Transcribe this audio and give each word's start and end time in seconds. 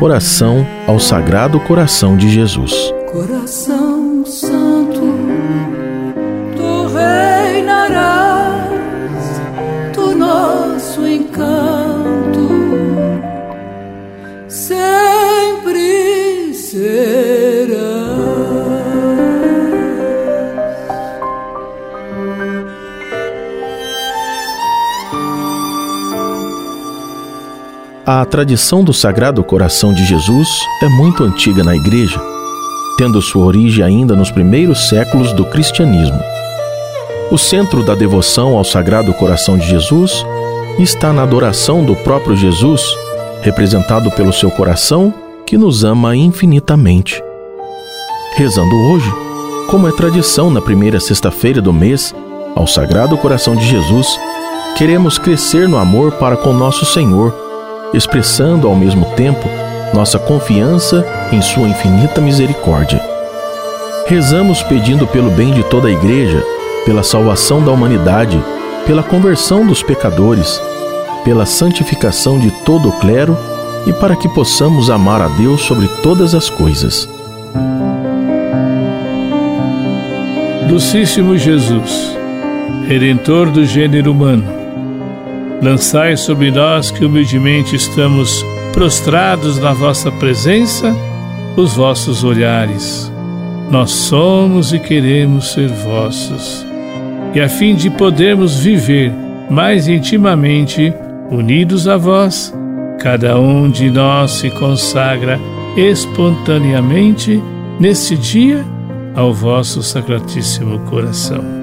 Oração 0.00 0.66
ao 0.86 1.00
Sagrado 1.00 1.58
Coração 1.58 2.18
de 2.18 2.28
Jesus. 2.28 2.92
Coração 3.10 3.85
A 28.08 28.24
tradição 28.24 28.84
do 28.84 28.94
Sagrado 28.94 29.42
Coração 29.42 29.92
de 29.92 30.04
Jesus 30.04 30.48
é 30.80 30.88
muito 30.88 31.24
antiga 31.24 31.64
na 31.64 31.74
Igreja, 31.74 32.22
tendo 32.96 33.20
sua 33.20 33.44
origem 33.44 33.82
ainda 33.82 34.14
nos 34.14 34.30
primeiros 34.30 34.88
séculos 34.88 35.32
do 35.32 35.44
cristianismo. 35.44 36.20
O 37.32 37.36
centro 37.36 37.82
da 37.82 37.96
devoção 37.96 38.56
ao 38.56 38.62
Sagrado 38.62 39.12
Coração 39.14 39.58
de 39.58 39.66
Jesus 39.66 40.24
está 40.78 41.12
na 41.12 41.24
adoração 41.24 41.84
do 41.84 41.96
próprio 41.96 42.36
Jesus, 42.36 42.80
representado 43.42 44.08
pelo 44.12 44.32
seu 44.32 44.52
coração 44.52 45.12
que 45.44 45.58
nos 45.58 45.82
ama 45.82 46.14
infinitamente. 46.14 47.20
Rezando 48.36 48.76
hoje, 48.92 49.12
como 49.68 49.88
é 49.88 49.90
tradição 49.90 50.48
na 50.48 50.60
primeira 50.60 51.00
sexta-feira 51.00 51.60
do 51.60 51.72
mês, 51.72 52.14
ao 52.54 52.68
Sagrado 52.68 53.18
Coração 53.18 53.56
de 53.56 53.66
Jesus, 53.66 54.16
queremos 54.76 55.18
crescer 55.18 55.68
no 55.68 55.76
amor 55.76 56.12
para 56.12 56.36
com 56.36 56.52
nosso 56.52 56.86
Senhor 56.86 57.45
expressando 57.94 58.66
ao 58.66 58.74
mesmo 58.74 59.04
tempo 59.16 59.48
nossa 59.94 60.18
confiança 60.18 61.04
em 61.32 61.40
Sua 61.40 61.68
infinita 61.68 62.20
misericórdia. 62.20 63.00
Rezamos 64.06 64.62
pedindo 64.62 65.06
pelo 65.06 65.30
bem 65.30 65.52
de 65.52 65.62
toda 65.64 65.88
a 65.88 65.92
Igreja, 65.92 66.42
pela 66.84 67.02
salvação 67.02 67.64
da 67.64 67.72
humanidade, 67.72 68.40
pela 68.86 69.02
conversão 69.02 69.66
dos 69.66 69.82
pecadores, 69.82 70.60
pela 71.24 71.44
santificação 71.44 72.38
de 72.38 72.50
todo 72.64 72.88
o 72.88 72.92
clero 73.00 73.36
e 73.86 73.92
para 73.92 74.14
que 74.14 74.28
possamos 74.28 74.90
amar 74.90 75.20
a 75.20 75.28
Deus 75.28 75.62
sobre 75.62 75.88
todas 76.02 76.34
as 76.34 76.48
coisas. 76.48 77.08
Docíssimo 80.68 81.36
Jesus, 81.36 82.16
Redentor 82.86 83.50
do 83.50 83.64
gênero 83.64 84.12
humano, 84.12 84.44
Lançai 85.62 86.16
sobre 86.16 86.50
nós 86.50 86.90
que 86.90 87.04
humildemente 87.04 87.76
estamos 87.76 88.44
prostrados 88.72 89.58
na 89.58 89.72
vossa 89.72 90.12
presença 90.12 90.94
os 91.56 91.74
vossos 91.74 92.22
olhares. 92.22 93.10
Nós 93.70 93.90
somos 93.90 94.72
e 94.72 94.78
queremos 94.78 95.52
ser 95.52 95.68
vossos. 95.68 96.64
E 97.34 97.40
a 97.40 97.48
fim 97.48 97.74
de 97.74 97.90
podermos 97.90 98.58
viver 98.58 99.12
mais 99.50 99.88
intimamente 99.88 100.92
unidos 101.30 101.88
a 101.88 101.96
vós, 101.96 102.54
cada 103.00 103.38
um 103.38 103.70
de 103.70 103.90
nós 103.90 104.32
se 104.32 104.50
consagra 104.50 105.40
espontaneamente 105.76 107.42
neste 107.80 108.16
dia 108.16 108.64
ao 109.14 109.32
vosso 109.32 109.82
Sacratíssimo 109.82 110.78
Coração. 110.80 111.55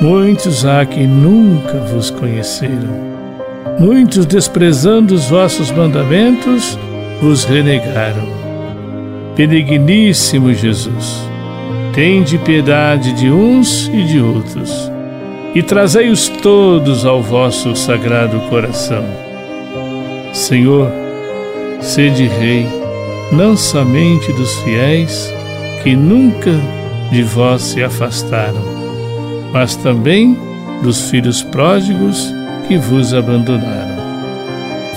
Muitos 0.00 0.64
há 0.66 0.84
que 0.84 1.06
nunca 1.06 1.78
vos 1.78 2.10
conheceram. 2.10 3.14
Muitos, 3.78 4.26
desprezando 4.26 5.14
os 5.14 5.28
vossos 5.28 5.70
mandamentos, 5.70 6.78
vos 7.20 7.44
renegaram. 7.44 8.28
Benigníssimo 9.36 10.52
Jesus, 10.54 11.28
tende 11.92 12.38
piedade 12.38 13.12
de 13.14 13.30
uns 13.30 13.88
e 13.88 14.04
de 14.04 14.20
outros, 14.20 14.90
e 15.54 15.62
trazei-os 15.62 16.28
todos 16.28 17.04
ao 17.04 17.20
vosso 17.20 17.74
sagrado 17.74 18.38
coração. 18.48 19.04
Senhor, 20.32 20.88
sede 21.80 22.26
Rei, 22.26 22.66
não 23.32 23.56
somente 23.56 24.32
dos 24.32 24.54
fiéis 24.58 25.34
que 25.82 25.96
nunca 25.96 26.52
de 27.10 27.22
vós 27.22 27.62
se 27.62 27.82
afastaram, 27.82 28.73
mas 29.54 29.76
também 29.76 30.36
dos 30.82 31.08
filhos 31.08 31.40
pródigos 31.44 32.34
que 32.66 32.76
vos 32.76 33.14
abandonaram. 33.14 33.94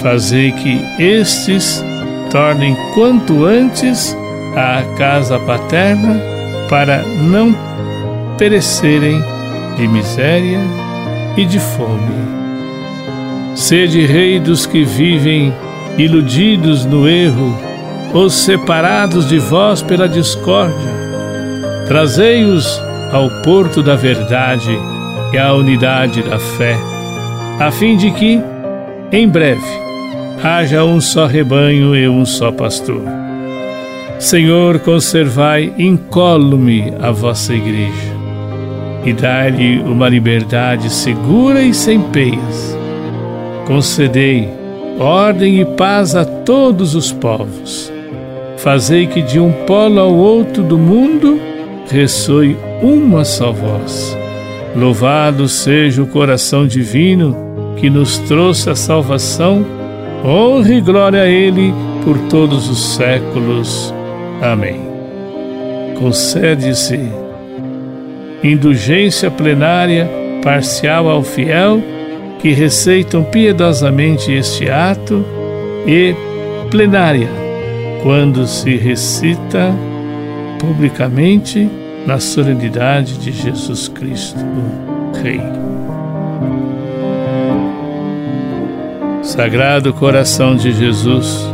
Fazei 0.01 0.51
que 0.51 0.81
estes 1.00 1.84
tornem 2.31 2.75
quanto 2.95 3.45
antes 3.45 4.18
à 4.56 4.84
casa 4.97 5.40
paterna 5.40 6.19
para 6.68 7.03
não 7.03 7.56
perecerem 8.38 9.23
de 9.78 9.88
miséria 9.88 10.59
e 11.38 11.45
de 11.45 11.59
fome. 11.59 12.28
Sede 13.53 14.07
rei 14.07 14.39
dos 14.39 14.66
que 14.66 14.84
vivem 14.84 15.53
iludidos 16.00 16.84
no 16.84 17.07
erro 17.07 17.56
ou 18.12 18.28
separados 18.28 19.29
de 19.29 19.38
vós 19.38 19.84
pela 19.84 20.09
discórdia. 20.09 20.97
Trazei-os 21.88 22.86
ao 23.12 23.29
porto 23.44 23.81
da 23.81 23.95
verdade 23.95 24.78
e 25.34 25.38
à 25.38 25.53
unidade 25.53 26.22
da 26.23 26.40
fé, 26.40 26.75
a 27.59 27.72
fim 27.72 27.97
de 27.97 28.12
que, 28.12 28.41
em 29.12 29.28
breve, 29.28 29.62
haja 30.44 30.84
um 30.84 31.00
só 31.00 31.25
rebanho 31.25 31.95
e 31.95 32.07
um 32.07 32.25
só 32.25 32.51
pastor. 32.51 33.01
Senhor, 34.19 34.79
conservai 34.79 35.73
incólume 35.78 36.94
a 37.00 37.12
vossa 37.12 37.53
igreja 37.53 38.18
e 39.06 39.13
dai-lhe 39.13 39.79
uma 39.79 40.09
liberdade 40.09 40.89
segura 40.89 41.62
e 41.62 41.74
sem 41.74 42.01
peias. 42.01 42.78
Concedei 43.66 44.50
ordem 45.00 45.62
e 45.62 45.66
paz 45.66 46.16
a 46.16 46.25
todos 46.25 46.95
os 46.95 47.12
povos. 47.12 47.91
Fazei 48.57 49.06
que 49.06 49.22
de 49.22 49.39
um 49.39 49.51
polo 49.66 50.00
ao 50.00 50.13
outro 50.13 50.63
do 50.63 50.78
mundo 50.78 51.39
ressoe 51.89 52.57
uma 52.81 53.23
só 53.23 53.51
voz. 53.51 54.17
Louvado 54.75 55.47
seja 55.47 56.03
o 56.03 56.07
coração 56.07 56.67
divino 56.67 57.35
que 57.77 57.89
nos 57.89 58.17
trouxe 58.19 58.69
a 58.69 58.75
salvação. 58.75 59.65
Honra 60.23 60.73
e 60.73 60.81
glória 60.81 61.21
a 61.21 61.27
Ele 61.27 61.73
por 62.03 62.17
todos 62.29 62.69
os 62.69 62.95
séculos. 62.95 63.93
Amém. 64.41 64.81
Concede-se 65.99 66.99
indulgência 68.43 69.31
plenária 69.31 70.09
parcial 70.43 71.09
ao 71.09 71.23
fiel 71.23 71.81
que 72.39 72.51
receitam 72.51 73.23
piedosamente 73.23 74.31
este 74.31 74.69
ato 74.69 75.25
e 75.87 76.15
plenária 76.69 77.29
quando 78.03 78.45
se 78.45 78.75
recita 78.75 79.73
publicamente 80.59 81.69
na 82.06 82.19
solenidade 82.19 83.18
de 83.18 83.31
Jesus 83.31 83.88
Cristo, 83.88 84.40
Rei. 85.22 85.41
Sagrado 89.22 89.94
coração 89.94 90.56
de 90.56 90.72
Jesus, 90.72 91.45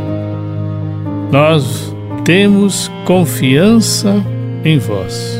nós 1.32 1.92
temos 2.24 2.90
confiança 3.04 4.14
em 4.64 4.78
vós. 4.78 5.38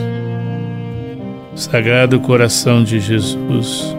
Sagrado 1.55 2.19
coração 2.19 2.83
de 2.83 2.99
Jesus, 2.99 3.97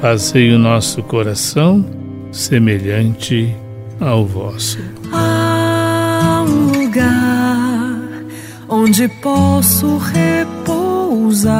fazei 0.00 0.52
o 0.52 0.58
nosso 0.58 1.02
coração 1.02 1.84
semelhante 2.30 3.56
ao 3.98 4.26
vosso. 4.26 4.78
Há 5.10 6.44
um 6.46 6.78
lugar 6.78 7.29
onde 8.70 9.08
posso 9.08 9.98
repousar, 9.98 11.50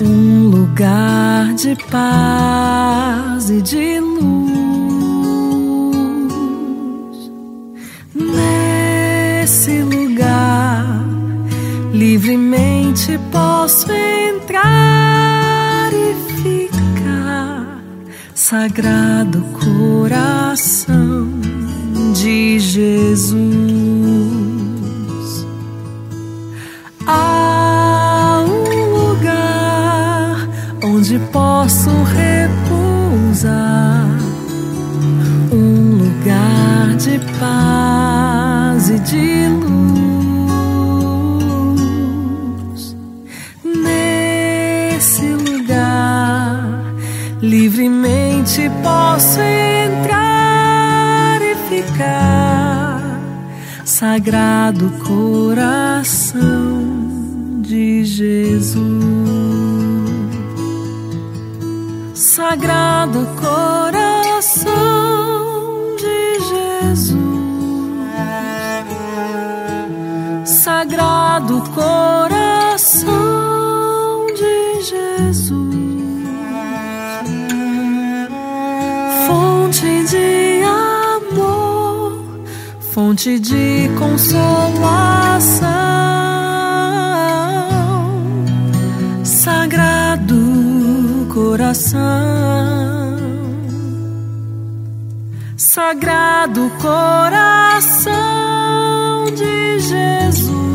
um 0.00 0.48
lugar 0.48 1.52
de 1.54 1.76
paz 1.90 3.50
e 3.50 3.60
de 3.60 4.00
luz. 4.00 4.40
Nesse 8.14 9.82
lugar, 9.82 11.04
livremente 11.92 13.20
posso 13.30 13.92
entrar 13.92 14.70
e 15.92 16.14
ficar, 16.40 17.84
Sagrado 18.34 19.42
Coração 19.52 21.28
de 22.14 22.58
Jesus. 22.58 23.69
de 39.10 39.48
luz. 39.58 39.74
Nesse 43.64 45.32
lugar 45.32 46.94
livremente 47.42 48.70
posso 48.84 49.40
entrar 49.40 51.40
e 51.42 51.56
ficar. 51.68 53.00
Sagrado 53.84 54.88
coração 55.04 56.38
de 57.62 58.04
Jesus. 58.04 58.80
Sagrado 62.14 63.26
coração 63.40 64.99
Sagrado 70.90 71.62
coração 71.70 73.06
de 74.34 74.82
Jesus. 74.82 75.70
fonte 79.28 80.04
de 80.04 80.62
amor, 80.64 82.42
fonte 82.80 83.38
de 83.38 83.88
consolação, 83.96 85.70
sagrado 89.22 90.34
coração, 91.32 92.00
sagrado 95.56 96.68
coração 96.82 98.10
de 99.36 99.78
Jesus, 99.78 100.69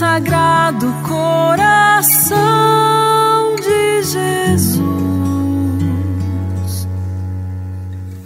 sagrado 0.00 0.88
coração 1.06 2.34
de 3.56 4.02
Jesus. 4.02 4.80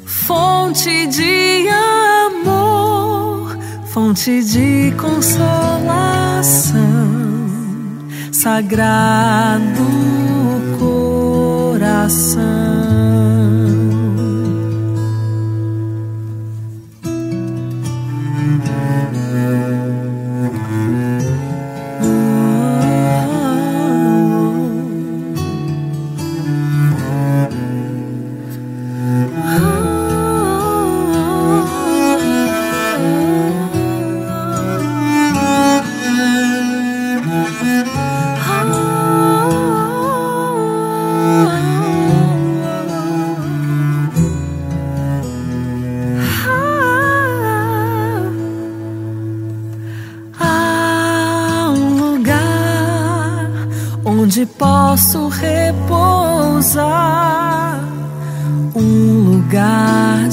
fonte 0.06 1.09
de 1.09 1.69
amor, 1.69 3.59
fonte 3.93 4.44
de 4.44 4.94
consolação, 4.97 6.79
sagrado 8.31 9.91
coração. 10.79 13.14
Repousar, 56.65 57.85
um 58.75 59.31
lugar 59.31 60.24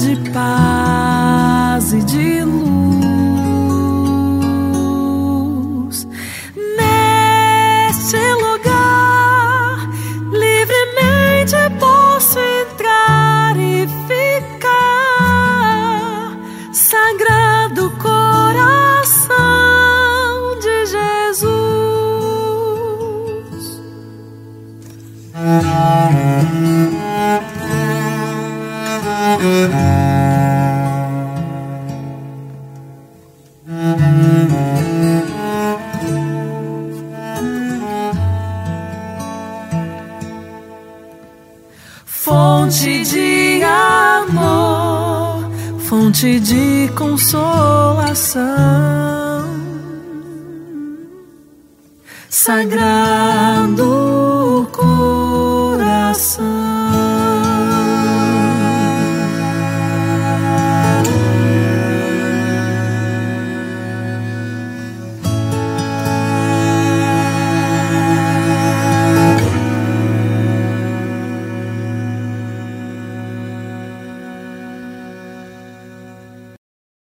Fonte 42.06 43.02
de 43.02 43.60
amor, 43.64 45.50
fonte 45.80 46.38
de 46.38 46.88
consolação, 46.94 48.38
sagrado 52.30 53.82